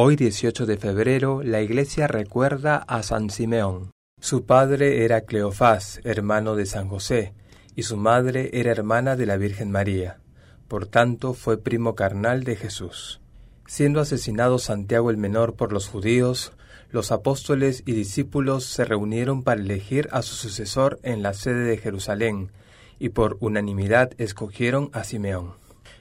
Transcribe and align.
Hoy 0.00 0.14
18 0.14 0.64
de 0.64 0.76
febrero 0.76 1.42
la 1.42 1.60
iglesia 1.60 2.06
recuerda 2.06 2.76
a 2.76 3.02
San 3.02 3.30
Simeón. 3.30 3.90
Su 4.20 4.46
padre 4.46 5.04
era 5.04 5.22
Cleofás, 5.22 6.00
hermano 6.04 6.54
de 6.54 6.66
San 6.66 6.88
José, 6.88 7.34
y 7.74 7.82
su 7.82 7.96
madre 7.96 8.50
era 8.52 8.70
hermana 8.70 9.16
de 9.16 9.26
la 9.26 9.36
Virgen 9.36 9.72
María. 9.72 10.20
Por 10.68 10.86
tanto 10.86 11.34
fue 11.34 11.60
primo 11.60 11.96
carnal 11.96 12.44
de 12.44 12.54
Jesús. 12.54 13.20
Siendo 13.66 13.98
asesinado 14.00 14.60
Santiago 14.60 15.10
el 15.10 15.16
Menor 15.16 15.56
por 15.56 15.72
los 15.72 15.88
judíos, 15.88 16.52
los 16.90 17.10
apóstoles 17.10 17.82
y 17.84 17.90
discípulos 17.90 18.66
se 18.66 18.84
reunieron 18.84 19.42
para 19.42 19.60
elegir 19.60 20.08
a 20.12 20.22
su 20.22 20.36
sucesor 20.36 21.00
en 21.02 21.24
la 21.24 21.34
sede 21.34 21.64
de 21.64 21.76
Jerusalén, 21.76 22.52
y 23.00 23.08
por 23.08 23.36
unanimidad 23.40 24.12
escogieron 24.18 24.90
a 24.92 25.02
Simeón. 25.02 25.54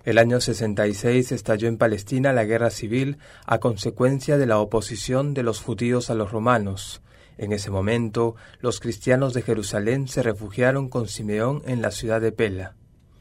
El 0.04 0.18
año 0.18 0.40
66 0.40 1.32
estalló 1.32 1.68
en 1.68 1.78
Palestina 1.78 2.34
la 2.34 2.46
guerra 2.46 2.70
civil 2.70 3.18
a 3.46 3.60
consecuencia 3.60 4.38
de 4.38 4.46
la 4.46 4.60
oposición 4.60 5.34
de 5.34 5.44
los 5.44 5.62
judíos 5.62 6.10
a 6.10 6.16
los 6.16 6.32
romanos. 6.32 7.02
En 7.38 7.52
ese 7.52 7.70
momento, 7.70 8.36
los 8.62 8.80
cristianos 8.80 9.34
de 9.34 9.42
Jerusalén 9.42 10.08
se 10.08 10.24
refugiaron 10.24 10.90
con 10.90 11.08
Simeón 11.08 11.62
en 11.66 11.82
la 11.82 11.92
ciudad 11.92 12.22
de 12.22 12.32
Pela. 12.32 12.76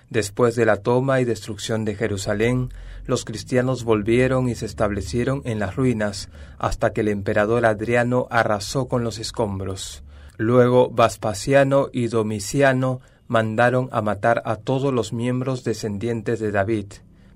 Después 0.09 0.55
de 0.55 0.65
la 0.65 0.77
toma 0.77 1.21
y 1.21 1.25
destrucción 1.25 1.85
de 1.85 1.97
Jerusalén, 1.97 2.71
los 3.07 3.25
cristianos 3.25 3.83
volvieron 3.83 4.49
y 4.49 4.55
se 4.55 4.67
establecieron 4.67 5.43
en 5.45 5.59
las 5.59 5.75
ruinas 5.75 6.29
hasta 6.59 6.93
que 6.93 7.01
el 7.01 7.09
emperador 7.09 7.67
Adriano 7.67 8.29
arrasó 8.31 8.87
con 8.87 9.03
los 9.03 9.19
escombros. 9.19 10.05
Luego 10.39 10.91
Vaspasiano 10.91 11.89
y 11.93 12.09
Domiciano 12.09 13.01
mandaron 13.29 13.89
a 13.93 14.03
matar 14.03 14.43
a 14.45 14.57
todos 14.57 14.93
los 14.93 15.13
miembros 15.13 15.65
descendientes 15.65 16.41
de 16.41 16.51
David, 16.51 16.87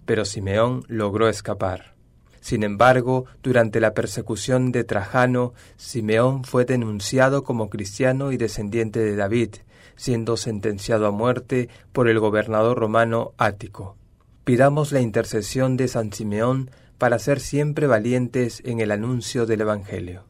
pero 0.07 0.25
Simeón 0.25 0.85
logró 0.89 1.29
escapar. 1.29 1.95
Sin 2.41 2.63
embargo, 2.63 3.27
durante 3.43 3.81
la 3.81 3.93
persecución 3.93 4.73
de 4.73 4.85
Trajano, 4.85 5.53
Simeón 5.77 6.45
fue 6.45 6.65
denunciado 6.65 7.45
como 7.45 7.69
cristiano 7.69 8.33
y 8.33 8.39
descendiente 8.39 9.01
de 9.01 9.15
David, 9.15 9.57
siendo 9.97 10.39
sentenciado 10.39 11.07
a 11.07 11.11
muerte 11.11 11.69
por 11.93 12.09
el 12.09 12.19
gobernador 12.19 12.79
romano 12.79 13.35
Ático. 13.37 13.97
Pidamos 14.45 14.91
la 14.91 15.01
intercesión 15.01 15.77
de 15.77 15.89
San 15.89 16.13
Simeón 16.13 16.71
para 16.97 17.19
ser 17.19 17.41
siempre 17.41 17.87
valientes 17.87 18.63
en 18.65 18.81
el 18.81 18.91
anuncio 18.91 19.45
del 19.45 19.61
Evangelio. 19.61 20.25